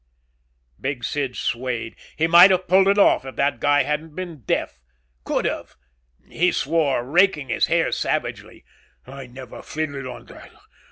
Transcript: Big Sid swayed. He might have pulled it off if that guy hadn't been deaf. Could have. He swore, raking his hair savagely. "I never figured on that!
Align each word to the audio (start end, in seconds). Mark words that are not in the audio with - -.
Big 0.79 1.03
Sid 1.03 1.35
swayed. 1.37 1.95
He 2.17 2.25
might 2.25 2.49
have 2.49 2.67
pulled 2.67 2.87
it 2.87 2.97
off 2.97 3.23
if 3.23 3.35
that 3.35 3.59
guy 3.59 3.83
hadn't 3.83 4.15
been 4.15 4.39
deaf. 4.41 4.79
Could 5.25 5.45
have. 5.45 5.75
He 6.27 6.51
swore, 6.51 7.03
raking 7.05 7.49
his 7.49 7.67
hair 7.67 7.91
savagely. 7.91 8.65
"I 9.05 9.27
never 9.27 9.61
figured 9.61 10.07
on 10.07 10.25
that! 10.25 10.53